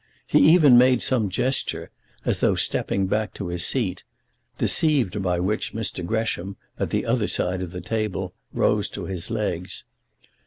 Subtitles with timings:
[0.25, 1.91] He even made some gesture,
[2.25, 4.03] as though stepping back to his seat;
[4.57, 6.03] deceived by which Mr.
[6.03, 9.83] Gresham, at the other side of the table, rose to his legs.